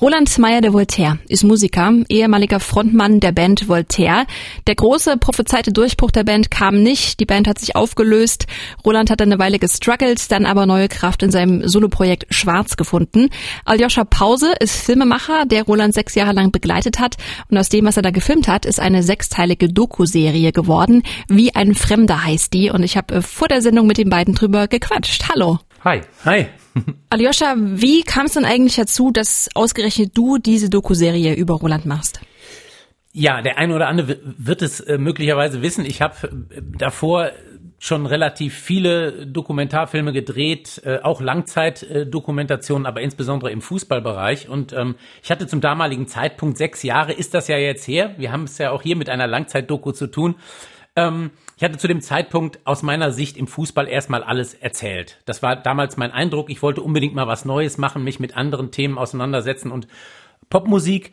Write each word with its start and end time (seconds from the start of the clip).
Roland 0.00 0.38
Meyer 0.38 0.60
de 0.60 0.72
Voltaire 0.72 1.18
ist 1.26 1.42
Musiker, 1.42 1.92
ehemaliger 2.08 2.60
Frontmann 2.60 3.18
der 3.18 3.32
Band 3.32 3.68
Voltaire. 3.68 4.26
Der 4.68 4.76
große 4.76 5.16
prophezeite 5.16 5.72
Durchbruch 5.72 6.12
der 6.12 6.22
Band 6.22 6.52
kam 6.52 6.80
nicht. 6.84 7.18
Die 7.18 7.24
Band 7.24 7.48
hat 7.48 7.58
sich 7.58 7.74
aufgelöst. 7.74 8.46
Roland 8.84 9.10
hat 9.10 9.20
eine 9.20 9.40
Weile 9.40 9.58
gestruggelt, 9.58 10.30
dann 10.30 10.46
aber 10.46 10.66
neue 10.66 10.86
Kraft 10.86 11.24
in 11.24 11.32
seinem 11.32 11.66
Soloprojekt 11.66 12.32
Schwarz 12.32 12.76
gefunden. 12.76 13.30
Aljoscha 13.64 14.04
Pause 14.04 14.52
ist 14.60 14.76
Filmemacher, 14.76 15.46
der 15.46 15.64
Roland 15.64 15.94
sechs 15.94 16.14
Jahre 16.14 16.32
lang 16.32 16.52
begleitet 16.52 17.00
hat. 17.00 17.16
Und 17.50 17.58
aus 17.58 17.68
dem, 17.68 17.84
was 17.84 17.96
er 17.96 18.04
da 18.04 18.12
gefilmt 18.12 18.46
hat, 18.46 18.66
ist 18.66 18.78
eine 18.78 19.02
sechsteilige 19.02 19.68
Doku-Serie 19.68 20.52
geworden. 20.52 21.02
Wie 21.26 21.56
ein 21.56 21.74
Fremder 21.74 22.24
heißt 22.24 22.52
die. 22.52 22.70
Und 22.70 22.84
ich 22.84 22.96
habe 22.96 23.16
äh, 23.16 23.22
vor 23.22 23.48
der 23.48 23.62
Sendung 23.62 23.88
mit 23.88 23.98
den 23.98 24.10
beiden 24.10 24.34
drüber 24.34 24.68
gequatscht. 24.68 25.28
Hallo. 25.28 25.58
Hi. 25.88 26.02
Hi. 26.26 26.46
Aljoscha, 27.08 27.54
wie 27.56 28.02
kam 28.02 28.26
es 28.26 28.34
denn 28.34 28.44
eigentlich 28.44 28.76
dazu, 28.76 29.10
dass 29.10 29.48
ausgerechnet 29.54 30.10
du 30.14 30.36
diese 30.36 30.68
Doku-Serie 30.68 31.32
über 31.32 31.54
Roland 31.54 31.86
machst? 31.86 32.20
Ja, 33.14 33.40
der 33.40 33.56
eine 33.56 33.74
oder 33.74 33.88
andere 33.88 34.18
wird 34.22 34.60
es 34.60 34.80
äh, 34.80 34.98
möglicherweise 34.98 35.62
wissen. 35.62 35.86
Ich 35.86 36.02
habe 36.02 36.14
äh, 36.50 36.60
davor 36.76 37.30
schon 37.78 38.04
relativ 38.04 38.54
viele 38.54 39.26
Dokumentarfilme 39.26 40.12
gedreht, 40.12 40.82
äh, 40.84 40.98
auch 40.98 41.22
Langzeitdokumentationen, 41.22 42.84
aber 42.84 43.00
insbesondere 43.00 43.50
im 43.50 43.62
Fußballbereich. 43.62 44.50
Und 44.50 44.74
ähm, 44.74 44.96
ich 45.22 45.30
hatte 45.30 45.46
zum 45.46 45.62
damaligen 45.62 46.06
Zeitpunkt 46.06 46.58
sechs 46.58 46.82
Jahre, 46.82 47.14
ist 47.14 47.32
das 47.32 47.48
ja 47.48 47.56
jetzt 47.56 47.88
her. 47.88 48.14
Wir 48.18 48.30
haben 48.30 48.44
es 48.44 48.58
ja 48.58 48.72
auch 48.72 48.82
hier 48.82 48.96
mit 48.96 49.08
einer 49.08 49.26
Langzeitdoku 49.26 49.92
zu 49.92 50.08
tun. 50.08 50.34
Ähm, 50.98 51.30
ich 51.56 51.62
hatte 51.62 51.78
zu 51.78 51.86
dem 51.86 52.00
Zeitpunkt 52.00 52.58
aus 52.64 52.82
meiner 52.82 53.12
Sicht 53.12 53.36
im 53.36 53.46
Fußball 53.46 53.86
erstmal 53.88 54.22
alles 54.24 54.54
erzählt. 54.54 55.18
Das 55.26 55.42
war 55.42 55.54
damals 55.54 55.96
mein 55.96 56.10
Eindruck. 56.10 56.50
Ich 56.50 56.62
wollte 56.62 56.82
unbedingt 56.82 57.14
mal 57.14 57.28
was 57.28 57.44
Neues 57.44 57.78
machen, 57.78 58.02
mich 58.02 58.18
mit 58.18 58.36
anderen 58.36 58.72
Themen 58.72 58.98
auseinandersetzen 58.98 59.70
und 59.70 59.86
Popmusik 60.50 61.12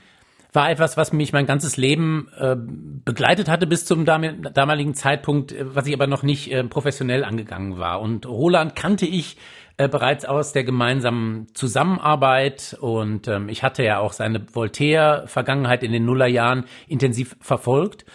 war 0.56 0.70
etwas, 0.70 0.98
was 0.98 1.14
mich 1.14 1.34
mein 1.34 1.46
ganzes 1.46 1.78
Leben 1.78 2.30
äh, 2.38 2.56
begleitet 2.58 3.50
hatte 3.50 3.68
bis 3.68 3.86
zum 3.86 4.06
damaligen 4.06 4.94
Zeitpunkt, 4.94 5.52
äh, 5.52 5.76
was 5.76 5.88
ich 5.88 5.94
aber 5.94 6.08
noch 6.08 6.24
nicht 6.24 6.52
äh, 6.52 6.64
professionell 6.64 7.24
angegangen 7.24 7.78
war. 7.78 8.02
Und 8.02 8.26
Roland 8.26 8.76
kannte 8.76 9.06
ich 9.06 9.38
äh, 9.78 9.90
bereits 9.90 10.24
aus 10.24 10.54
der 10.54 10.64
gemeinsamen 10.64 11.48
Zusammenarbeit 11.54 12.78
und 12.80 13.28
ähm, 13.28 13.50
ich 13.50 13.62
hatte 13.62 13.84
ja 13.84 14.00
auch 14.00 14.14
seine 14.14 14.46
Voltaire-Vergangenheit 14.54 15.84
in 15.84 15.92
den 15.92 16.06
Nullerjahren 16.06 16.64
intensiv 16.88 17.36
verfolgt. 17.42 18.06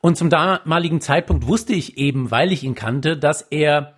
Und 0.00 0.16
zum 0.16 0.28
damaligen 0.28 1.00
Zeitpunkt 1.00 1.46
wusste 1.46 1.72
ich 1.72 1.98
eben, 1.98 2.30
weil 2.30 2.52
ich 2.52 2.64
ihn 2.64 2.74
kannte, 2.74 3.16
dass 3.16 3.42
er 3.42 3.94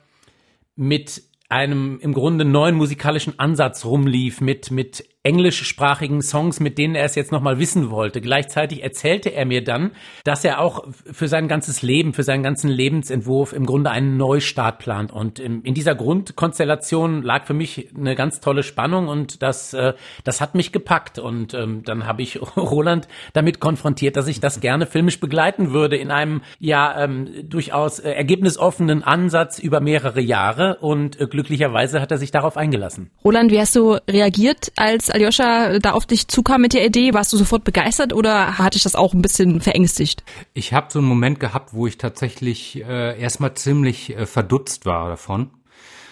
mit 0.77 1.23
einem 1.49 1.99
im 2.01 2.13
Grunde 2.13 2.45
neuen 2.45 2.75
musikalischen 2.75 3.39
Ansatz 3.39 3.85
rumlief, 3.85 4.41
mit, 4.41 4.71
mit 4.71 5.09
englischsprachigen 5.27 6.23
Songs, 6.23 6.61
mit 6.61 6.79
denen 6.79 6.95
er 6.95 7.05
es 7.05 7.17
jetzt 7.17 7.33
nochmal 7.33 7.59
wissen 7.59 7.91
wollte. 7.91 8.21
Gleichzeitig 8.21 8.85
erzählte 8.85 9.31
er 9.31 9.45
mir 9.45 9.65
dann, 9.65 9.91
dass 10.23 10.45
er 10.45 10.61
auch 10.61 10.87
für 11.11 11.27
sein 11.27 11.49
ganzes 11.49 11.83
Leben, 11.83 12.13
für 12.13 12.23
seinen 12.23 12.45
ganzen 12.45 12.71
Lebensentwurf 12.71 13.53
im 13.53 13.67
Grunde 13.67 13.91
einen 13.91 14.17
Neustart 14.17 14.79
plant. 14.79 15.13
Und 15.13 15.41
in 15.41 15.75
dieser 15.75 15.97
Grundkonstellation 15.97 17.23
lag 17.23 17.45
für 17.45 17.55
mich 17.55 17.89
eine 17.97 18.15
ganz 18.15 18.39
tolle 18.39 18.63
Spannung 18.63 19.09
und 19.09 19.43
das, 19.43 19.75
äh, 19.75 19.95
das 20.23 20.41
hat 20.41 20.55
mich 20.55 20.71
gepackt. 20.71 21.19
Und 21.19 21.55
ähm, 21.55 21.83
dann 21.85 22.07
habe 22.07 22.23
ich 22.23 22.41
Roland 22.57 23.09
damit 23.33 23.59
konfrontiert, 23.59 24.17
dass 24.17 24.29
ich 24.29 24.39
das 24.39 24.61
gerne 24.61 24.87
filmisch 24.87 25.19
begleiten 25.19 25.73
würde 25.73 25.97
in 25.97 26.13
einem 26.13 26.43
ja 26.61 27.03
ähm, 27.03 27.49
durchaus 27.49 27.99
äh, 27.99 28.13
ergebnisoffenen 28.13 29.03
Ansatz 29.03 29.59
über 29.59 29.81
mehrere 29.81 30.21
Jahre. 30.21 30.77
Und 30.81 31.21
äh, 31.21 31.27
glücklicherweise 31.27 32.01
hat 32.01 32.13
er 32.13 32.19
sich 32.19 32.31
darauf 32.31 32.57
eingelassen. 32.57 33.11
Roland, 33.25 33.51
wie 33.51 33.59
hast 33.59 33.75
du 33.75 33.99
reagiert, 34.09 34.71
als 34.77 35.16
Aljoscha 35.17 35.79
da 35.79 35.93
auf 35.93 36.07
dich 36.07 36.29
zukam 36.29 36.61
mit 36.61 36.75
der 36.75 36.85
Idee? 36.85 37.15
Warst 37.15 37.33
du 37.33 37.37
sofort 37.37 37.65
begeistert 37.65 38.13
oder 38.13 38.59
hatte 38.59 38.77
ich 38.77 38.83
das 38.83 38.95
auch 38.95 39.15
ein 39.15 39.23
bisschen 39.23 39.61
verängstigt? 39.61 40.23
Ich 40.53 40.73
habe 40.75 40.89
so 40.91 40.99
einen 40.99 41.09
Moment 41.09 41.41
gehabt, 41.41 41.73
wo 41.73 41.87
ich 41.87 41.97
tatsächlich 41.97 42.85
äh, 42.85 43.19
erstmal 43.19 43.55
ziemlich 43.55 44.17
äh, 44.17 44.27
verdutzt 44.27 44.85
war 44.85 45.09
davon. 45.09 45.51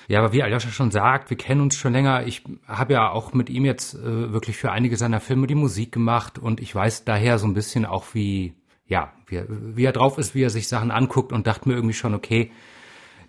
Ja, 0.09 0.21
aber 0.21 0.33
wie 0.33 0.43
Aljoscha 0.43 0.71
schon 0.71 0.91
sagt, 0.91 1.31
wir 1.31 1.37
kennen 1.37 1.61
uns 1.61 1.77
schon 1.77 1.93
länger. 1.93 2.27
Ich 2.27 2.43
habe 2.67 2.95
ja 2.95 3.11
auch 3.11 3.33
mit 3.33 3.51
ihm 3.51 3.65
jetzt 3.65 3.95
äh, 3.95 4.33
wirklich 4.33 4.57
für 4.57 4.73
einige 4.73 4.97
seiner 4.97 5.21
Filme 5.21 5.47
die 5.47 5.55
Musik 5.55 5.93
gemacht 5.93 6.39
und 6.39 6.61
ich 6.61 6.75
weiß 6.75 7.05
daher 7.05 7.39
so 7.39 7.47
ein 7.47 7.55
bisschen 7.55 7.85
auch, 7.87 8.07
wie, 8.13 8.55
ja, 8.87 9.13
wie, 9.27 9.43
wie 9.49 9.85
er 9.85 9.93
drauf 9.93 10.19
ist, 10.19 10.35
wie 10.35 10.43
er 10.43 10.51
sich 10.51 10.69
Sachen 10.69 10.91
anguckt 10.91 11.33
und 11.33 11.47
dachte 11.47 11.69
mir 11.69 11.75
irgendwie 11.75 11.95
schon, 11.95 12.15
okay, 12.15 12.51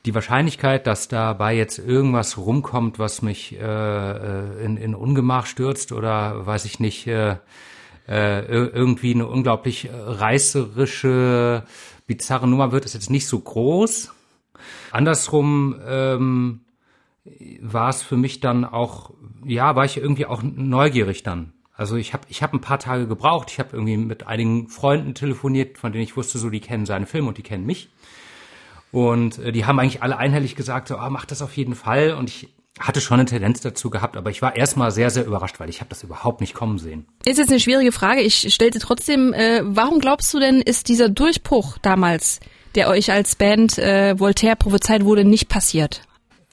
die 0.06 0.14
Wahrscheinlichkeit, 0.14 0.86
dass 0.88 1.08
dabei 1.08 1.56
jetzt 1.56 1.80
irgendwas 1.80 2.38
rumkommt, 2.38 3.00
was 3.00 3.22
mich 3.22 3.54
äh, 3.54 3.64
äh, 3.64 4.64
in, 4.64 4.78
in 4.78 4.96
Ungemach 4.96 5.48
stürzt 5.48 5.92
oder 5.92 6.46
weiß 6.46 6.66
ich 6.66 6.80
nicht, 6.80 7.08
äh, 7.08 7.38
äh, 8.08 8.46
irgendwie 8.46 9.16
eine 9.16 9.28
unglaublich 9.28 9.90
reißerische, 9.92 11.64
bizarre 12.06 12.48
Nummer 12.48 12.72
wird, 12.72 12.86
ist 12.86 12.94
jetzt 12.94 13.10
nicht 13.10 13.28
so 13.28 13.40
groß. 13.40 14.14
Andersrum 14.92 15.76
ähm, 15.88 16.62
war 17.60 17.90
es 17.90 18.04
für 18.04 18.18
mich 18.18 18.40
dann 18.40 18.64
auch, 18.64 19.12
ja, 19.44 19.76
war 19.76 19.86
ich 19.86 19.98
irgendwie 19.98 20.28
auch 20.28 20.44
neugierig 20.44 21.24
dann. 21.24 21.54
Also 21.74 21.96
ich 21.96 22.14
habe 22.14 22.26
ich 22.30 22.44
hab 22.44 22.54
ein 22.54 22.62
paar 22.62 22.80
Tage 22.80 23.08
gebraucht. 23.08 23.50
Ich 23.52 23.60
habe 23.60 23.70
irgendwie 23.74 23.98
mit 23.98 24.28
einigen 24.28 24.70
Freunden 24.70 25.14
telefoniert, 25.14 25.78
von 25.78 25.92
denen 25.92 26.04
ich 26.04 26.16
wusste, 26.16 26.38
so 26.38 26.50
die 26.50 26.62
kennen 26.62 26.86
seine 26.86 27.08
Filme 27.08 27.28
und 27.28 27.38
die 27.38 27.44
kennen 27.44 27.66
mich. 27.66 27.90
Und 28.96 29.40
äh, 29.40 29.52
die 29.52 29.66
haben 29.66 29.78
eigentlich 29.78 30.02
alle 30.02 30.18
einhellig 30.18 30.56
gesagt, 30.56 30.88
so, 30.88 30.96
ah, 30.96 31.10
mach 31.10 31.26
das 31.26 31.42
auf 31.42 31.58
jeden 31.58 31.76
Fall. 31.76 32.14
Und 32.14 32.30
ich 32.30 32.48
hatte 32.80 33.02
schon 33.02 33.20
eine 33.20 33.28
Tendenz 33.28 33.60
dazu 33.60 33.90
gehabt, 33.90 34.16
aber 34.16 34.30
ich 34.30 34.42
war 34.42 34.56
erstmal 34.56 34.90
sehr, 34.92 35.10
sehr 35.10 35.26
überrascht, 35.26 35.60
weil 35.60 35.70
ich 35.70 35.82
habe 35.82 35.90
das 35.90 36.04
überhaupt 36.04 36.40
nicht 36.40 36.54
kommen 36.54 36.80
sehen. 36.80 37.06
Ist 37.26 37.38
jetzt 37.38 37.50
eine 37.50 37.60
schwierige 37.60 37.92
Frage. 37.92 38.22
Ich 38.22 38.54
stellte 38.54 38.80
trotzdem, 38.80 39.34
äh, 39.34 39.62
warum 39.66 40.00
glaubst 40.00 40.34
du 40.34 40.40
denn, 40.40 40.62
ist 40.62 40.88
dieser 40.88 41.10
Durchbruch 41.10 41.78
damals, 41.82 42.40
der 42.76 42.88
euch 42.88 43.12
als 43.12 43.36
Band 43.36 43.78
äh, 43.78 44.18
Voltaire 44.18 44.56
prophezeit 44.56 45.04
wurde, 45.04 45.26
nicht 45.26 45.50
passiert? 45.50 46.02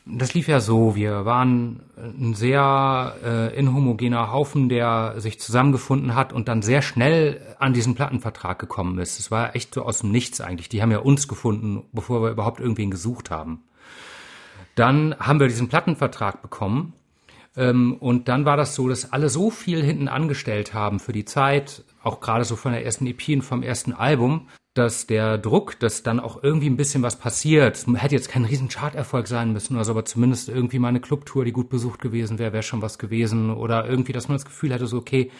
Das 0.04 0.34
lief 0.34 0.48
ja 0.48 0.58
so, 0.58 0.96
wir 0.96 1.24
waren 1.24 1.80
ein 1.96 2.34
sehr 2.34 3.14
äh, 3.24 3.56
inhomogener 3.56 4.32
Haufen, 4.32 4.68
der 4.68 5.20
sich 5.20 5.38
zusammengefunden 5.38 6.16
hat 6.16 6.32
und 6.32 6.48
dann 6.48 6.62
sehr 6.62 6.82
schnell 6.82 7.40
an 7.60 7.72
diesen 7.72 7.94
Plattenvertrag 7.94 8.58
gekommen 8.58 8.98
ist. 8.98 9.20
Es 9.20 9.30
war 9.30 9.54
echt 9.54 9.74
so 9.74 9.82
aus 9.82 10.00
dem 10.00 10.10
Nichts 10.10 10.40
eigentlich. 10.40 10.68
Die 10.68 10.82
haben 10.82 10.90
ja 10.90 10.98
uns 10.98 11.28
gefunden, 11.28 11.84
bevor 11.92 12.20
wir 12.20 12.30
überhaupt 12.30 12.58
irgendwen 12.58 12.90
gesucht 12.90 13.30
haben. 13.30 13.62
Dann 14.74 15.14
haben 15.20 15.38
wir 15.38 15.46
diesen 15.46 15.68
Plattenvertrag 15.68 16.42
bekommen 16.42 16.94
ähm, 17.56 17.94
und 18.00 18.28
dann 18.28 18.44
war 18.44 18.56
das 18.56 18.74
so, 18.74 18.88
dass 18.88 19.12
alle 19.12 19.28
so 19.28 19.50
viel 19.50 19.84
hinten 19.84 20.08
angestellt 20.08 20.74
haben 20.74 20.98
für 20.98 21.12
die 21.12 21.24
Zeit, 21.24 21.84
auch 22.02 22.20
gerade 22.20 22.44
so 22.44 22.56
von 22.56 22.72
der 22.72 22.84
ersten 22.84 23.06
EP 23.06 23.28
und 23.28 23.42
vom 23.42 23.62
ersten 23.62 23.92
Album, 23.92 24.48
dass 24.74 25.06
der 25.06 25.36
Druck, 25.36 25.78
dass 25.80 26.02
dann 26.02 26.18
auch 26.18 26.42
irgendwie 26.42 26.70
ein 26.70 26.76
bisschen 26.76 27.02
was 27.02 27.16
passiert, 27.16 27.84
hätte 27.94 28.14
jetzt 28.14 28.30
kein 28.30 28.46
riesen 28.46 28.68
Charterfolg 28.68 29.26
sein 29.26 29.52
müssen, 29.52 29.76
also 29.76 29.92
aber 29.92 30.06
zumindest 30.06 30.48
irgendwie 30.48 30.78
mal 30.78 30.88
eine 30.88 31.00
Clubtour, 31.00 31.44
die 31.44 31.52
gut 31.52 31.68
besucht 31.68 32.00
gewesen 32.00 32.38
wäre, 32.38 32.54
wäre 32.54 32.62
schon 32.62 32.80
was 32.80 32.98
gewesen 32.98 33.50
oder 33.50 33.86
irgendwie, 33.86 34.12
dass 34.12 34.28
man 34.28 34.36
das 34.36 34.46
Gefühl 34.46 34.72
hätte, 34.72 34.86
so 34.86 34.96
okay, 34.96 35.30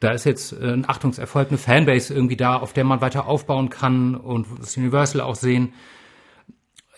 da 0.00 0.12
ist 0.12 0.24
jetzt 0.24 0.52
äh, 0.52 0.72
ein 0.72 0.88
Achtungserfolg, 0.88 1.48
eine 1.48 1.58
Fanbase 1.58 2.14
irgendwie 2.14 2.36
da, 2.36 2.56
auf 2.56 2.72
der 2.72 2.84
man 2.84 3.00
weiter 3.00 3.26
aufbauen 3.26 3.68
kann 3.68 4.14
und 4.14 4.46
das 4.60 4.76
Universal 4.76 5.20
auch 5.22 5.34
sehen. 5.34 5.72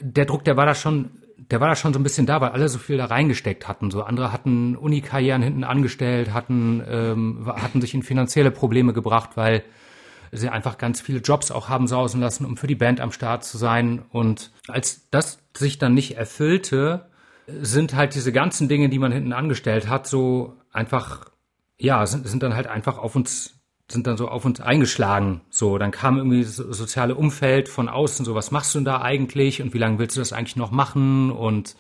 Der 0.00 0.26
Druck, 0.26 0.44
der 0.44 0.58
war 0.58 0.66
da 0.66 0.74
schon, 0.74 1.10
der 1.38 1.60
war 1.60 1.68
da 1.68 1.76
schon 1.76 1.94
so 1.94 1.98
ein 1.98 2.02
bisschen 2.02 2.26
da, 2.26 2.42
weil 2.42 2.50
alle 2.50 2.68
so 2.68 2.78
viel 2.78 2.98
da 2.98 3.06
reingesteckt 3.06 3.68
hatten. 3.68 3.90
So 3.90 4.02
andere 4.02 4.32
hatten 4.32 4.76
Unikarrieren 4.76 5.42
hinten 5.42 5.64
angestellt, 5.64 6.34
hatten 6.34 6.82
ähm, 6.86 7.46
hatten 7.46 7.80
sich 7.80 7.94
in 7.94 8.02
finanzielle 8.02 8.50
Probleme 8.50 8.92
gebracht, 8.92 9.30
weil 9.34 9.64
sie 10.32 10.48
einfach 10.48 10.78
ganz 10.78 11.00
viele 11.00 11.20
Jobs 11.20 11.50
auch 11.50 11.68
haben 11.68 11.86
sausen 11.86 12.20
lassen, 12.20 12.44
um 12.44 12.56
für 12.56 12.66
die 12.66 12.74
Band 12.74 13.00
am 13.00 13.12
Start 13.12 13.44
zu 13.44 13.58
sein. 13.58 14.02
Und 14.10 14.52
als 14.68 15.08
das 15.10 15.38
sich 15.56 15.78
dann 15.78 15.94
nicht 15.94 16.16
erfüllte, 16.16 17.08
sind 17.60 17.94
halt 17.94 18.14
diese 18.14 18.32
ganzen 18.32 18.68
Dinge, 18.68 18.88
die 18.88 18.98
man 18.98 19.12
hinten 19.12 19.32
angestellt 19.32 19.88
hat, 19.88 20.06
so 20.06 20.56
einfach, 20.72 21.30
ja, 21.78 22.06
sind, 22.06 22.26
sind 22.28 22.42
dann 22.42 22.54
halt 22.54 22.66
einfach 22.66 22.98
auf 22.98 23.16
uns 23.16 23.56
sind 23.90 24.06
dann 24.06 24.16
so 24.16 24.28
auf 24.28 24.44
uns 24.44 24.60
eingeschlagen. 24.60 25.40
So, 25.50 25.76
dann 25.76 25.90
kam 25.90 26.16
irgendwie 26.16 26.42
das 26.42 26.56
soziale 26.56 27.16
Umfeld 27.16 27.68
von 27.68 27.88
außen, 27.88 28.24
so, 28.24 28.36
was 28.36 28.52
machst 28.52 28.74
du 28.74 28.78
denn 28.78 28.84
da 28.84 29.02
eigentlich 29.02 29.62
und 29.62 29.74
wie 29.74 29.78
lange 29.78 29.98
willst 29.98 30.16
du 30.16 30.20
das 30.20 30.32
eigentlich 30.32 30.54
noch 30.54 30.70
machen 30.70 31.32
und 31.32 31.74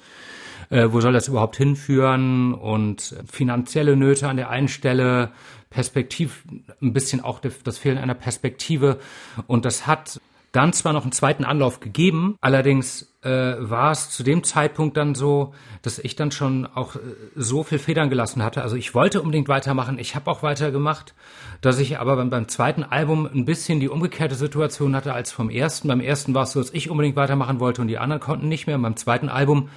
äh, 0.70 0.88
wo 0.90 1.00
soll 1.00 1.12
das 1.12 1.28
überhaupt 1.28 1.56
hinführen 1.56 2.54
und 2.54 3.14
finanzielle 3.30 3.96
Nöte 3.96 4.28
an 4.28 4.36
der 4.36 4.50
einen 4.50 4.68
Stelle, 4.68 5.30
Perspektiv, 5.70 6.44
ein 6.82 6.92
bisschen 6.92 7.20
auch 7.20 7.40
das 7.40 7.78
Fehlen 7.78 7.98
einer 7.98 8.14
Perspektive. 8.14 8.98
Und 9.46 9.64
das 9.64 9.86
hat 9.86 10.20
dann 10.52 10.72
zwar 10.72 10.92
noch 10.92 11.02
einen 11.02 11.12
zweiten 11.12 11.44
Anlauf 11.44 11.78
gegeben, 11.78 12.36
allerdings 12.40 13.14
äh, 13.22 13.28
war 13.30 13.92
es 13.92 14.10
zu 14.10 14.24
dem 14.24 14.42
Zeitpunkt 14.42 14.96
dann 14.96 15.14
so, 15.14 15.54
dass 15.82 16.00
ich 16.00 16.16
dann 16.16 16.32
schon 16.32 16.66
auch 16.66 16.96
äh, 16.96 17.00
so 17.36 17.62
viel 17.62 17.78
Federn 17.78 18.10
gelassen 18.10 18.42
hatte. 18.42 18.62
Also 18.62 18.74
ich 18.74 18.94
wollte 18.94 19.20
unbedingt 19.20 19.48
weitermachen, 19.48 19.98
ich 19.98 20.16
habe 20.16 20.28
auch 20.28 20.42
weitergemacht, 20.42 21.14
dass 21.60 21.78
ich 21.78 22.00
aber 22.00 22.16
beim, 22.16 22.30
beim, 22.30 22.48
zweiten 22.48 22.82
Album 22.82 23.28
ein 23.32 23.44
bisschen 23.44 23.78
die 23.78 23.88
umgekehrte 23.88 24.34
Situation 24.34 24.96
hatte 24.96 25.12
als 25.12 25.30
vom 25.30 25.50
ersten. 25.50 25.86
Beim 25.86 26.00
ersten 26.00 26.34
war 26.34 26.44
es 26.44 26.52
so, 26.52 26.60
dass 26.60 26.74
ich 26.74 26.90
unbedingt 26.90 27.16
weitermachen 27.16 27.60
wollte 27.60 27.80
und 27.82 27.88
die 27.88 27.98
anderen 27.98 28.20
konnten 28.20 28.48
nicht 28.48 28.66
mehr. 28.66 28.76
Und 28.76 28.82
beim 28.82 28.96
zweiten 28.96 29.28
Album 29.28 29.68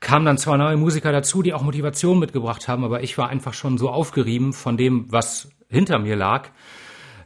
kamen 0.00 0.26
dann 0.26 0.38
zwar 0.38 0.58
neue 0.58 0.76
Musiker 0.76 1.12
dazu, 1.12 1.42
die 1.42 1.54
auch 1.54 1.62
Motivation 1.62 2.18
mitgebracht 2.18 2.68
haben, 2.68 2.84
aber 2.84 3.02
ich 3.02 3.18
war 3.18 3.28
einfach 3.28 3.54
schon 3.54 3.78
so 3.78 3.90
aufgerieben 3.90 4.52
von 4.52 4.76
dem, 4.76 5.10
was 5.10 5.50
hinter 5.68 5.98
mir 5.98 6.16
lag, 6.16 6.48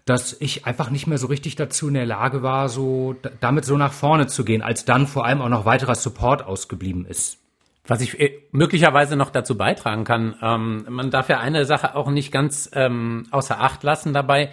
dass 0.04 0.36
ich 0.40 0.66
einfach 0.66 0.90
nicht 0.90 1.06
mehr 1.06 1.19
so 1.19 1.28
richtig 1.28 1.54
dazu 1.54 1.88
in 1.88 1.94
der 1.94 2.06
Lage 2.06 2.42
war, 2.42 2.69
so 2.69 3.14
damit 3.40 3.64
so 3.64 3.76
nach 3.76 3.92
vorne 3.92 4.26
zu 4.26 4.44
gehen, 4.44 4.62
als 4.62 4.84
dann 4.84 5.06
vor 5.06 5.24
allem 5.24 5.40
auch 5.40 5.48
noch 5.48 5.64
weiterer 5.64 5.94
Support 5.94 6.44
ausgeblieben 6.44 7.06
ist. 7.06 7.38
Was 7.86 8.00
ich 8.00 8.19
äh, 8.20 8.38
möglicherweise 8.52 9.16
noch 9.16 9.30
dazu 9.30 9.56
beitragen 9.56 10.04
kann, 10.04 10.36
ähm, 10.40 10.86
man 10.88 11.10
darf 11.10 11.28
ja 11.28 11.40
eine 11.40 11.64
Sache 11.64 11.94
auch 11.96 12.10
nicht 12.10 12.32
ganz 12.32 12.70
ähm, 12.75 13.26
außer 13.30 13.60
Acht 13.60 13.82
lassen 13.82 14.12
dabei. 14.12 14.50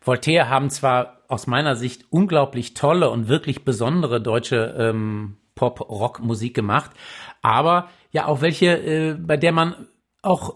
Voltaire 0.00 0.48
haben 0.48 0.70
zwar 0.70 1.18
aus 1.28 1.46
meiner 1.46 1.76
Sicht 1.76 2.06
unglaublich 2.10 2.74
tolle 2.74 3.10
und 3.10 3.28
wirklich 3.28 3.64
besondere 3.64 4.20
deutsche 4.20 4.74
ähm, 4.78 5.36
Pop-Rock-Musik 5.58 6.54
gemacht, 6.54 6.92
aber 7.42 7.88
ja 8.12 8.26
auch 8.26 8.40
welche, 8.40 8.66
äh, 8.66 9.14
bei 9.14 9.36
der 9.36 9.52
man 9.52 9.74
auch 10.22 10.54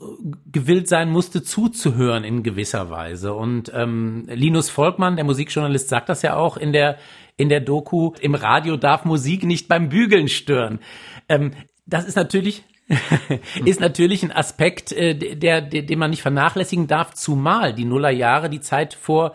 gewillt 0.51 0.89
sein 0.89 1.11
musste, 1.11 1.43
zuzuhören 1.43 2.25
in 2.25 2.43
gewisser 2.43 2.91
Weise. 2.91 3.35
Und 3.35 3.73
ähm, 3.75 4.27
Linus 4.29 4.71
Volkmann, 4.71 5.17
der 5.17 5.25
Musikjournalist, 5.25 5.89
sagt 5.89 6.09
das 6.09 6.23
ja 6.23 6.37
auch 6.37 6.57
in 6.57 6.73
der 6.73 6.99
in 7.37 7.49
der 7.49 7.61
Doku. 7.61 8.13
Im 8.21 8.35
Radio 8.35 8.77
darf 8.77 9.05
Musik 9.05 9.45
nicht 9.45 9.69
beim 9.69 9.89
Bügeln 9.89 10.29
stören. 10.29 10.81
Ähm, 11.29 11.53
das 11.87 12.05
ist 12.05 12.17
natürlich 12.17 12.65
ist 13.65 13.81
natürlich 13.81 14.23
ein 14.23 14.33
Aspekt, 14.33 14.93
äh, 14.93 15.15
der, 15.15 15.63
der, 15.63 15.83
den 15.83 15.99
man 15.99 16.11
nicht 16.11 16.23
vernachlässigen 16.23 16.87
darf, 16.87 17.15
zumal 17.15 17.73
die 17.73 17.85
Nullerjahre 17.85 18.51
die 18.51 18.61
Zeit 18.61 18.95
vor 18.95 19.35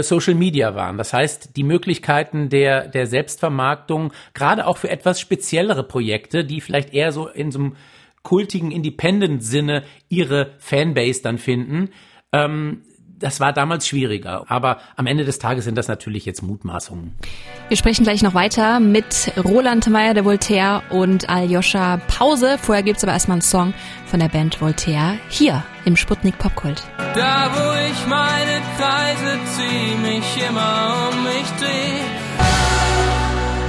Social 0.00 0.34
Media 0.34 0.74
waren. 0.74 0.96
Das 0.96 1.12
heißt, 1.12 1.56
die 1.56 1.64
Möglichkeiten 1.64 2.48
der, 2.48 2.88
der 2.88 3.06
Selbstvermarktung, 3.06 4.12
gerade 4.32 4.66
auch 4.66 4.78
für 4.78 4.88
etwas 4.88 5.20
speziellere 5.20 5.82
Projekte, 5.82 6.44
die 6.44 6.62
vielleicht 6.62 6.94
eher 6.94 7.12
so 7.12 7.28
in 7.28 7.50
so 7.50 7.58
einem 7.58 7.76
kultigen 8.22 8.70
Independent-Sinne 8.70 9.82
ihre 10.08 10.52
Fanbase 10.58 11.22
dann 11.22 11.38
finden, 11.38 11.90
ähm, 12.32 12.82
das 13.22 13.40
war 13.40 13.52
damals 13.52 13.86
schwieriger. 13.86 14.44
Aber 14.48 14.78
am 14.96 15.06
Ende 15.06 15.24
des 15.24 15.38
Tages 15.38 15.64
sind 15.64 15.76
das 15.76 15.88
natürlich 15.88 16.26
jetzt 16.26 16.42
Mutmaßungen. 16.42 17.12
Wir 17.68 17.76
sprechen 17.76 18.02
gleich 18.02 18.22
noch 18.22 18.34
weiter 18.34 18.80
mit 18.80 19.32
Roland 19.44 19.88
Meyer 19.88 20.14
de 20.14 20.24
Voltaire 20.24 20.82
und 20.90 21.28
Aljoscha 21.28 21.98
Pause. 22.08 22.58
Vorher 22.60 22.82
gibt's 22.82 23.02
aber 23.04 23.12
erstmal 23.12 23.36
einen 23.36 23.42
Song 23.42 23.74
von 24.06 24.20
der 24.20 24.28
Band 24.28 24.60
Voltaire 24.60 25.18
hier 25.28 25.62
im 25.84 25.96
Sputnik 25.96 26.38
Popkult. 26.38 26.82
Da 27.14 27.50
wo 27.54 27.90
ich 27.90 28.06
meine 28.06 28.60
Kreise 28.76 29.38
zieh, 29.54 29.96
mich 30.02 30.48
immer 30.48 31.10
um 31.10 31.24
mich 31.24 31.48
dreh 31.60 32.21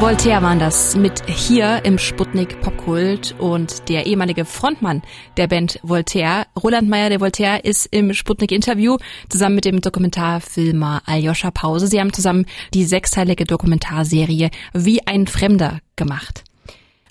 Voltaire 0.04 0.42
waren 0.42 0.60
das 0.60 0.98
mit 0.98 1.24
hier 1.30 1.86
im 1.86 1.98
Sputnik 1.98 2.60
Popkult 2.60 3.36
und 3.40 3.88
der 3.88 4.06
ehemalige 4.06 4.44
Frontmann 4.44 5.02
der 5.38 5.48
Band 5.48 5.80
Voltaire, 5.82 6.46
Roland 6.62 6.90
Meyer 6.90 7.08
der 7.08 7.22
Voltaire, 7.22 7.64
ist 7.64 7.86
im 7.86 8.14
Sputnik 8.14 8.52
Interview 8.52 8.98
zusammen 9.30 9.56
mit 9.56 9.64
dem 9.64 9.80
Dokumentarfilmer 9.80 11.04
Aljoscha 11.06 11.52
Pause. 11.52 11.88
Sie 11.88 12.02
haben 12.02 12.12
zusammen 12.12 12.48
die 12.74 12.84
sechsteilige 12.84 13.46
Dokumentarserie 13.46 14.50
Wie 14.74 15.08
ein 15.08 15.26
Fremder 15.26 15.80
gemacht. 15.96 16.44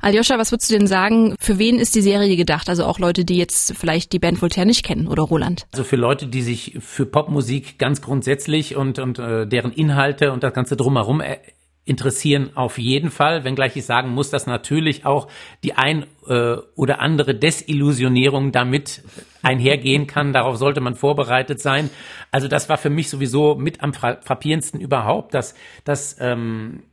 Aljoscha, 0.02 0.36
was 0.36 0.52
würdest 0.52 0.70
du 0.70 0.76
denn 0.76 0.86
sagen, 0.86 1.34
für 1.40 1.58
wen 1.58 1.78
ist 1.78 1.94
die 1.94 2.02
Serie 2.02 2.36
gedacht? 2.36 2.68
Also 2.68 2.84
auch 2.84 2.98
Leute, 2.98 3.24
die 3.24 3.38
jetzt 3.38 3.72
vielleicht 3.74 4.12
die 4.12 4.18
Band 4.18 4.42
Voltaire 4.42 4.66
nicht 4.66 4.84
kennen 4.84 5.08
oder 5.08 5.22
Roland? 5.22 5.66
Also 5.72 5.84
für 5.84 5.96
Leute, 5.96 6.26
die 6.26 6.42
sich 6.42 6.76
für 6.80 7.06
Popmusik 7.06 7.78
ganz 7.78 8.02
grundsätzlich 8.02 8.76
und, 8.76 8.98
und 8.98 9.18
äh, 9.18 9.46
deren 9.46 9.72
Inhalte 9.72 10.30
und 10.32 10.42
das 10.42 10.52
Ganze 10.52 10.76
drumherum 10.76 11.22
äh, 11.22 11.38
interessieren 11.84 12.50
auf 12.55 12.79
jeden 12.79 13.11
Fall, 13.11 13.44
wenngleich 13.44 13.76
ich 13.76 13.84
sagen 13.84 14.11
muss, 14.11 14.31
dass 14.31 14.46
natürlich 14.46 15.05
auch 15.05 15.26
die 15.64 15.75
ein 15.75 16.06
äh, 16.26 16.56
oder 16.76 17.00
andere 17.00 17.34
Desillusionierung 17.34 18.52
damit 18.52 19.02
einhergehen 19.43 20.06
kann. 20.06 20.32
Darauf 20.32 20.56
sollte 20.56 20.81
man 20.81 20.94
vorbereitet 20.94 21.61
sein. 21.61 21.90
Also 22.31 22.46
das 22.46 22.69
war 22.69 22.79
für 22.79 22.90
mich 22.90 23.11
sowieso 23.11 23.56
mit 23.56 23.82
am 23.82 23.93
frappierendsten 23.94 24.81
überhaupt, 24.81 25.34
dass, 25.34 25.55
dass 25.84 26.17
ähm, 26.20 26.84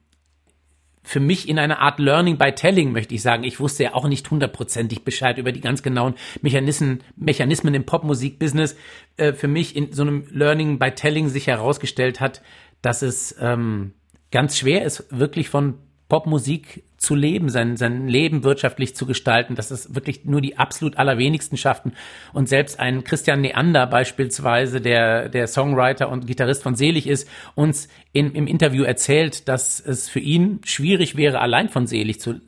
für 1.04 1.20
mich 1.20 1.48
in 1.48 1.60
einer 1.60 1.80
Art 1.80 2.00
Learning 2.00 2.38
by 2.38 2.52
Telling, 2.52 2.92
möchte 2.92 3.16
ich 3.16 3.22
sagen. 3.22 3.44
Ich 3.44 3.60
wusste 3.60 3.84
ja 3.84 3.94
auch 3.94 4.08
nicht 4.08 4.30
hundertprozentig 4.30 5.04
Bescheid 5.04 5.38
über 5.38 5.52
die 5.52 5.62
ganz 5.62 5.84
genauen 5.84 6.16
Mechanismen, 6.42 7.04
Mechanismen 7.16 7.74
im 7.76 7.86
Popmusikbusiness. 7.86 8.76
Äh, 9.18 9.34
für 9.34 9.48
mich 9.48 9.76
in 9.76 9.94
so 9.94 10.02
einem 10.02 10.26
Learning 10.32 10.80
by 10.80 10.92
Telling 10.92 11.30
sich 11.30 11.46
herausgestellt 11.46 12.20
hat, 12.20 12.42
dass 12.82 13.02
es 13.02 13.36
ähm, 13.40 13.94
ganz 14.31 14.58
schwer 14.58 14.84
ist, 14.84 15.06
wirklich 15.10 15.50
von 15.50 15.76
Popmusik 16.10 16.84
zu 16.98 17.16
leben, 17.16 17.50
sein, 17.50 17.78
sein 17.78 18.08
Leben 18.08 18.44
wirtschaftlich 18.44 18.96
zu 18.96 19.06
gestalten, 19.06 19.56
dass 19.56 19.72
es 19.72 19.94
wirklich 19.94 20.26
nur 20.26 20.42
die 20.42 20.58
absolut 20.58 20.98
allerwenigsten 20.98 21.56
schafften. 21.56 21.94
Und 22.34 22.50
selbst 22.50 22.80
ein 22.80 23.04
Christian 23.04 23.42
Neander 23.42 23.86
beispielsweise, 23.86 24.81
der, 24.81 25.30
der 25.30 25.48
Songwriter 25.48 26.10
und 26.10 26.28
Gitarrist 26.28 26.64
von 26.64 26.76
Selig 26.76 27.08
ist, 27.08 27.30
uns 27.56 27.88
in, 28.12 28.34
im 28.34 28.48
Interview 28.48 28.84
erzählt, 28.84 29.48
dass 29.48 29.80
es 29.80 30.10
für 30.10 30.20
ihn 30.20 30.60
schwierig 30.66 31.16
wäre, 31.16 31.40
allein 31.40 31.70
von 31.70 31.86
Selig 31.88 32.20
zu 32.20 32.42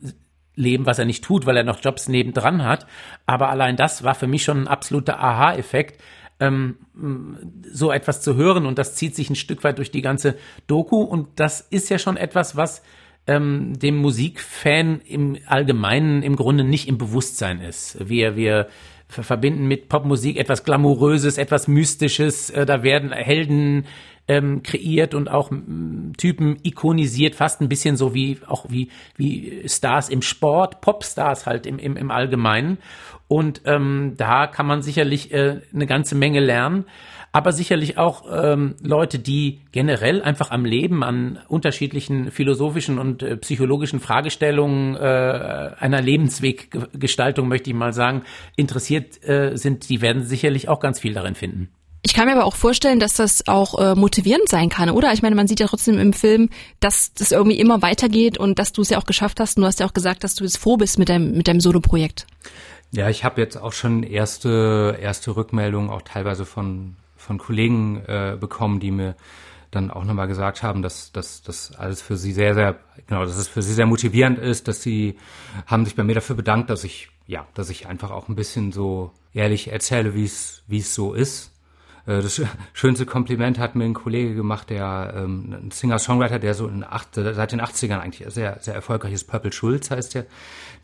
leben, 0.54 0.84
was 0.84 0.98
er 0.98 1.04
nicht 1.04 1.24
tut, 1.24 1.46
weil 1.46 1.56
er 1.56 1.64
noch 1.64 1.82
Jobs 1.82 2.08
nebendran 2.08 2.64
hat. 2.64 2.86
Aber 3.26 3.48
allein 3.48 3.76
das 3.76 4.02
war 4.02 4.14
für 4.14 4.26
mich 4.26 4.42
schon 4.42 4.62
ein 4.62 4.68
absoluter 4.68 5.20
Aha-Effekt, 5.20 6.02
ähm, 6.42 6.76
so 7.70 7.92
etwas 7.92 8.20
zu 8.20 8.34
hören 8.34 8.66
und 8.66 8.78
das 8.78 8.96
zieht 8.96 9.14
sich 9.14 9.30
ein 9.30 9.36
Stück 9.36 9.62
weit 9.62 9.78
durch 9.78 9.92
die 9.92 10.02
ganze 10.02 10.36
Doku 10.66 11.00
und 11.02 11.28
das 11.36 11.60
ist 11.60 11.88
ja 11.88 11.98
schon 11.98 12.16
etwas, 12.16 12.56
was 12.56 12.82
ähm, 13.28 13.78
dem 13.78 13.96
Musikfan 13.96 15.00
im 15.02 15.38
Allgemeinen 15.46 16.22
im 16.22 16.34
Grunde 16.34 16.64
nicht 16.64 16.88
im 16.88 16.98
Bewusstsein 16.98 17.60
ist. 17.60 17.96
Wir, 18.08 18.34
wir 18.34 18.66
verbinden 19.12 19.66
mit 19.66 19.88
Popmusik 19.88 20.36
etwas 20.38 20.64
Glamouröses, 20.64 21.38
etwas 21.38 21.68
Mystisches, 21.68 22.50
äh, 22.50 22.64
da 22.64 22.82
werden 22.82 23.12
Helden 23.12 23.84
ähm, 24.28 24.62
kreiert 24.62 25.14
und 25.14 25.28
auch 25.28 25.50
m, 25.50 26.12
Typen 26.16 26.56
ikonisiert, 26.62 27.34
fast 27.34 27.60
ein 27.60 27.68
bisschen 27.68 27.96
so 27.96 28.14
wie 28.14 28.38
auch 28.46 28.66
wie 28.68 28.88
wie 29.16 29.62
Stars 29.66 30.08
im 30.08 30.22
Sport, 30.22 30.80
Popstars 30.80 31.46
halt 31.46 31.66
im, 31.66 31.78
im, 31.78 31.96
im 31.96 32.10
Allgemeinen. 32.10 32.78
Und 33.28 33.62
ähm, 33.64 34.14
da 34.16 34.46
kann 34.46 34.66
man 34.66 34.82
sicherlich 34.82 35.32
äh, 35.32 35.60
eine 35.74 35.86
ganze 35.86 36.14
Menge 36.14 36.40
lernen, 36.40 36.84
aber 37.32 37.52
sicherlich 37.52 37.96
auch 37.96 38.24
ähm, 38.30 38.76
Leute, 38.82 39.18
die 39.18 39.60
generell 39.72 40.22
einfach 40.22 40.50
am 40.50 40.66
Leben, 40.66 41.02
an 41.02 41.40
unterschiedlichen 41.48 42.30
philosophischen 42.30 42.98
und 42.98 43.22
äh, 43.22 43.36
psychologischen 43.38 44.00
Fragestellungen 44.00 44.94
äh, 44.96 44.98
einer 45.78 46.02
Lebensweggestaltung, 46.02 47.48
möchte 47.48 47.70
ich 47.70 47.76
mal 47.76 47.94
sagen, 47.94 48.22
interessiert 48.56 49.26
äh, 49.26 49.56
sind, 49.56 49.88
die 49.88 50.02
werden 50.02 50.24
sicherlich 50.24 50.68
auch 50.68 50.78
ganz 50.78 51.00
viel 51.00 51.14
darin 51.14 51.34
finden. 51.34 51.70
Ich 52.04 52.14
kann 52.14 52.26
mir 52.26 52.32
aber 52.32 52.44
auch 52.44 52.56
vorstellen, 52.56 52.98
dass 52.98 53.14
das 53.14 53.46
auch 53.46 53.78
äh, 53.78 53.94
motivierend 53.94 54.48
sein 54.48 54.68
kann, 54.68 54.90
oder? 54.90 55.12
Ich 55.12 55.22
meine, 55.22 55.36
man 55.36 55.46
sieht 55.46 55.60
ja 55.60 55.68
trotzdem 55.68 55.98
im 55.98 56.12
Film, 56.12 56.50
dass 56.80 57.14
das 57.14 57.30
irgendwie 57.30 57.60
immer 57.60 57.80
weitergeht 57.80 58.38
und 58.38 58.58
dass 58.58 58.72
du 58.72 58.82
es 58.82 58.90
ja 58.90 58.98
auch 58.98 59.06
geschafft 59.06 59.38
hast. 59.38 59.56
Und 59.56 59.62
du 59.62 59.68
hast 59.68 59.78
ja 59.78 59.86
auch 59.86 59.94
gesagt, 59.94 60.24
dass 60.24 60.34
du 60.34 60.42
jetzt 60.42 60.58
froh 60.58 60.76
bist 60.76 60.98
mit 60.98 61.08
deinem, 61.08 61.32
mit 61.36 61.46
deinem 61.46 61.60
Solo-Projekt. 61.60 62.26
Ja, 62.90 63.08
ich 63.08 63.24
habe 63.24 63.40
jetzt 63.40 63.56
auch 63.56 63.72
schon 63.72 64.02
erste, 64.02 64.98
erste 65.00 65.36
Rückmeldungen, 65.36 65.90
auch 65.90 66.02
teilweise 66.02 66.44
von, 66.44 66.96
von 67.22 67.38
Kollegen 67.38 68.02
äh, 68.06 68.36
bekommen, 68.38 68.80
die 68.80 68.90
mir 68.90 69.16
dann 69.70 69.90
auch 69.90 70.04
nochmal 70.04 70.28
gesagt 70.28 70.62
haben, 70.62 70.82
dass, 70.82 71.12
dass 71.12 71.74
alles 71.76 72.02
für 72.02 72.16
sie 72.16 72.32
sehr, 72.32 72.54
sehr, 72.54 72.76
genau, 73.06 73.24
dass 73.24 73.36
es 73.36 73.48
für 73.48 73.62
sie 73.62 73.72
sehr 73.72 73.86
motivierend 73.86 74.38
ist, 74.38 74.68
dass 74.68 74.82
sie 74.82 75.16
haben 75.66 75.84
sich 75.86 75.96
bei 75.96 76.04
mir 76.04 76.14
dafür 76.14 76.36
bedankt, 76.36 76.68
dass 76.68 76.84
ich, 76.84 77.08
ja, 77.26 77.46
dass 77.54 77.70
ich 77.70 77.86
einfach 77.86 78.10
auch 78.10 78.28
ein 78.28 78.36
bisschen 78.36 78.70
so 78.72 79.12
ehrlich 79.32 79.72
erzähle, 79.72 80.14
wie 80.14 80.24
es, 80.24 80.62
wie 80.66 80.78
es 80.78 80.94
so 80.94 81.14
ist. 81.14 81.52
Äh, 82.06 82.20
das 82.20 82.42
schönste 82.74 83.06
Kompliment 83.06 83.58
hat 83.58 83.74
mir 83.74 83.84
ein 83.84 83.94
Kollege 83.94 84.34
gemacht, 84.34 84.68
der 84.68 85.14
ähm, 85.16 85.56
ein 85.58 85.70
Singer-Songwriter, 85.70 86.38
der 86.38 86.52
so 86.52 86.68
in 86.68 86.84
acht, 86.84 87.14
seit 87.14 87.52
den 87.52 87.62
80ern 87.62 87.98
eigentlich 87.98 88.30
sehr, 88.30 88.58
sehr 88.60 88.74
erfolgreich 88.74 89.14
ist, 89.14 89.24
Purple 89.24 89.52
Schulz 89.52 89.90
heißt 89.90 90.14
der, 90.14 90.26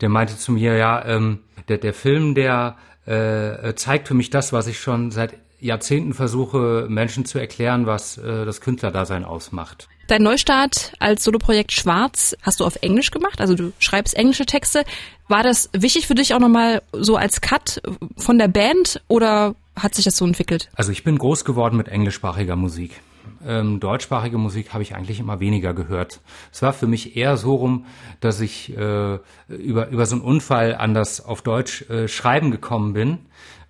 der 0.01 0.09
meinte 0.09 0.35
zu 0.35 0.51
mir, 0.51 0.75
ja, 0.77 1.05
ähm, 1.05 1.41
der, 1.67 1.77
der 1.77 1.93
Film, 1.93 2.33
der 2.33 2.75
äh, 3.05 3.75
zeigt 3.75 4.07
für 4.07 4.15
mich 4.15 4.31
das, 4.31 4.51
was 4.51 4.65
ich 4.65 4.79
schon 4.79 5.11
seit 5.11 5.35
Jahrzehnten 5.59 6.13
versuche, 6.13 6.87
Menschen 6.89 7.25
zu 7.25 7.39
erklären, 7.39 7.85
was 7.85 8.17
äh, 8.17 8.45
das 8.45 8.61
Künstlerdasein 8.61 9.25
ausmacht. 9.25 9.87
Dein 10.07 10.23
Neustart 10.23 10.93
als 10.99 11.23
Soloprojekt 11.23 11.71
Schwarz 11.71 12.35
hast 12.41 12.59
du 12.59 12.65
auf 12.65 12.77
Englisch 12.81 13.11
gemacht, 13.11 13.41
also 13.41 13.53
du 13.53 13.73
schreibst 13.77 14.15
englische 14.15 14.45
Texte. 14.45 14.83
War 15.27 15.43
das 15.43 15.69
wichtig 15.71 16.07
für 16.07 16.15
dich 16.15 16.33
auch 16.33 16.39
nochmal 16.39 16.81
so 16.93 17.15
als 17.15 17.41
Cut 17.41 17.81
von 18.17 18.39
der 18.39 18.47
Band 18.47 19.01
oder 19.07 19.53
hat 19.75 19.93
sich 19.93 20.05
das 20.05 20.17
so 20.17 20.25
entwickelt? 20.25 20.69
Also 20.73 20.91
ich 20.91 21.03
bin 21.03 21.17
groß 21.17 21.45
geworden 21.45 21.77
mit 21.77 21.87
englischsprachiger 21.87 22.55
Musik. 22.55 23.01
Ähm, 23.45 23.79
deutschsprachige 23.79 24.37
Musik 24.37 24.73
habe 24.73 24.83
ich 24.83 24.95
eigentlich 24.95 25.19
immer 25.19 25.39
weniger 25.39 25.73
gehört. 25.73 26.19
Es 26.51 26.61
war 26.61 26.73
für 26.73 26.87
mich 26.87 27.15
eher 27.15 27.37
so 27.37 27.55
rum, 27.55 27.85
dass 28.19 28.41
ich 28.41 28.75
äh, 28.75 29.19
über, 29.47 29.89
über 29.89 30.05
so 30.05 30.15
einen 30.15 30.23
Unfall 30.23 30.75
an 30.75 30.93
das 30.93 31.23
auf 31.23 31.41
Deutsch 31.41 31.89
äh, 31.89 32.07
schreiben 32.07 32.51
gekommen 32.51 32.93
bin. 32.93 33.19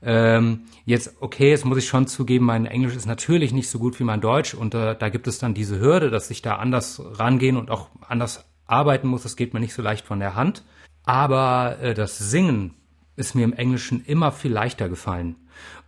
Ähm, 0.02 0.62
jetzt, 0.86 1.16
okay, 1.20 1.50
jetzt 1.50 1.66
muss 1.66 1.78
ich 1.78 1.88
schon 1.88 2.08
zugeben, 2.08 2.46
mein 2.46 2.66
Englisch 2.66 2.96
ist 2.96 3.06
natürlich 3.06 3.52
nicht 3.52 3.70
so 3.70 3.80
gut 3.80 4.00
wie 4.00 4.06
mein 4.06 4.22
Deutsch 4.22 4.54
und 4.54 4.74
äh, 4.74 4.96
da 4.98 5.10
gibt 5.10 5.28
es 5.28 5.40
dann 5.40 5.54
diese 5.54 5.80
Hürde, 5.80 6.10
dass 6.10 6.30
ich 6.30 6.42
da 6.42 6.56
anders 6.56 7.02
rangehen 7.04 7.58
und 7.58 7.70
auch 7.70 7.90
anders 8.08 8.46
arbeiten 8.66 9.08
muss. 9.08 9.24
Das 9.24 9.36
geht 9.36 9.54
mir 9.54 9.60
nicht 9.60 9.74
so 9.74 9.82
leicht 9.82 10.06
von 10.06 10.20
der 10.20 10.36
Hand. 10.36 10.64
Aber 11.04 11.80
äh, 11.82 11.94
das 11.94 12.18
Singen 12.18 12.76
ist 13.16 13.36
mir 13.36 13.44
im 13.44 13.54
Englischen 13.54 14.06
immer 14.06 14.32
viel 14.32 14.52
leichter 14.52 14.88
gefallen. 14.88 15.36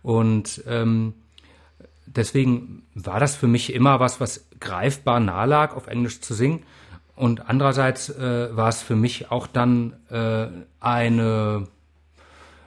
Und 0.02 0.62
ähm, 0.66 1.14
deswegen 2.06 2.82
war 2.94 3.20
das 3.20 3.36
für 3.36 3.46
mich 3.46 3.72
immer 3.72 4.00
was, 4.00 4.20
was 4.20 4.48
greifbar 4.60 5.20
nahe 5.20 5.46
lag, 5.46 5.74
auf 5.74 5.86
Englisch 5.86 6.20
zu 6.20 6.34
singen. 6.34 6.64
Und 7.14 7.48
andererseits 7.48 8.10
äh, 8.10 8.54
war 8.56 8.68
es 8.68 8.82
für 8.82 8.96
mich 8.96 9.30
auch 9.30 9.46
dann 9.46 9.94
äh, 10.10 10.48
eine, 10.80 11.68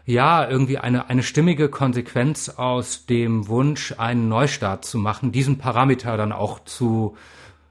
ja, 0.06 0.48
irgendwie 0.48 0.78
eine, 0.78 1.10
eine 1.10 1.24
stimmige 1.24 1.70
Konsequenz 1.70 2.50
aus 2.50 3.06
dem 3.06 3.48
Wunsch, 3.48 3.94
einen 3.98 4.30
Neustart 4.30 4.86
zu 4.86 4.98
machen, 4.98 5.32
diesen 5.32 5.58
Parameter 5.58 6.16
dann 6.18 6.32
auch 6.32 6.64
zu 6.64 7.16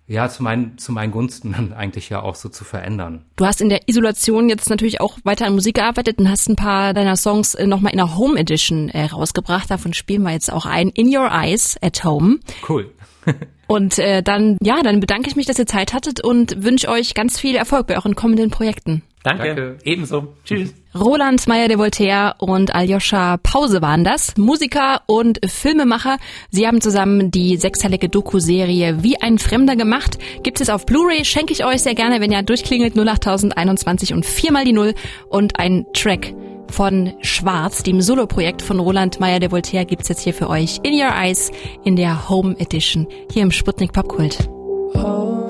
ja, 0.06 0.28
zu 0.28 0.42
meinen, 0.42 0.76
zu 0.76 0.92
meinen 0.92 1.12
Gunsten 1.12 1.52
dann 1.52 1.72
eigentlich 1.76 2.10
ja 2.10 2.22
auch 2.22 2.34
so 2.34 2.48
zu 2.48 2.64
verändern. 2.64 3.24
Du 3.36 3.46
hast 3.46 3.60
in 3.60 3.68
der 3.68 3.88
Isolation 3.88 4.48
jetzt 4.48 4.68
natürlich 4.68 5.00
auch 5.00 5.18
weiter 5.24 5.46
an 5.46 5.54
Musik 5.54 5.76
gearbeitet 5.76 6.18
und 6.18 6.28
hast 6.28 6.48
ein 6.48 6.56
paar 6.56 6.92
deiner 6.92 7.16
Songs 7.16 7.54
äh, 7.54 7.66
nochmal 7.66 7.92
in 7.92 7.98
der 7.98 8.16
Home 8.16 8.38
Edition 8.38 8.90
äh, 8.90 9.06
rausgebracht. 9.06 9.70
Davon 9.70 9.94
spielen 9.94 10.22
wir 10.22 10.32
jetzt 10.32 10.52
auch 10.52 10.66
ein. 10.66 10.90
In 10.90 11.14
Your 11.14 11.30
Eyes 11.30 11.78
at 11.80 12.04
Home. 12.04 12.38
Cool. 12.68 12.90
und 13.66 13.98
äh, 13.98 14.22
dann, 14.22 14.58
ja, 14.62 14.82
dann 14.82 15.00
bedanke 15.00 15.28
ich 15.28 15.36
mich, 15.36 15.46
dass 15.46 15.58
ihr 15.58 15.66
Zeit 15.66 15.94
hattet 15.94 16.22
und 16.22 16.62
wünsche 16.62 16.88
euch 16.88 17.14
ganz 17.14 17.40
viel 17.40 17.56
Erfolg 17.56 17.86
bei 17.86 17.96
euren 17.96 18.14
kommenden 18.14 18.50
Projekten. 18.50 19.02
Danke. 19.22 19.46
Danke. 19.46 19.78
Ebenso. 19.84 20.34
Tschüss. 20.44 20.74
Roland 20.96 21.48
Meyer 21.48 21.66
de 21.66 21.76
Voltaire 21.76 22.36
und 22.38 22.72
Aljoscha 22.72 23.36
Pause 23.38 23.82
waren 23.82 24.04
das, 24.04 24.36
Musiker 24.36 25.00
und 25.06 25.40
Filmemacher. 25.44 26.18
Sie 26.50 26.68
haben 26.68 26.80
zusammen 26.80 27.32
die 27.32 27.56
sechsteilige 27.56 28.08
Doku-Serie 28.08 29.02
Wie 29.02 29.20
ein 29.20 29.38
Fremder 29.38 29.74
gemacht. 29.74 30.18
Gibt 30.44 30.60
es 30.60 30.70
auf 30.70 30.86
Blu-ray, 30.86 31.24
schenke 31.24 31.52
ich 31.52 31.64
euch 31.64 31.82
sehr 31.82 31.96
gerne, 31.96 32.20
wenn 32.20 32.30
ihr 32.30 32.42
durchklingelt 32.42 32.96
08021 32.96 34.12
und 34.12 34.24
viermal 34.24 34.64
die 34.64 34.72
Null 34.72 34.94
und 35.28 35.58
ein 35.58 35.84
Track 35.94 36.32
von 36.70 37.12
Schwarz, 37.22 37.82
dem 37.82 38.00
Soloprojekt 38.00 38.62
von 38.62 38.78
Roland 38.78 39.18
Meyer 39.18 39.40
de 39.40 39.50
Voltaire, 39.50 39.86
gibt's 39.86 40.08
jetzt 40.08 40.20
hier 40.20 40.34
für 40.34 40.48
euch 40.48 40.78
In 40.84 40.94
Your 40.94 41.12
Eyes 41.12 41.50
in 41.82 41.96
der 41.96 42.28
Home 42.28 42.54
Edition 42.60 43.08
hier 43.32 43.42
im 43.42 43.50
Sputnik 43.50 43.92
Popkult. 43.92 44.48
Oh. 44.94 45.43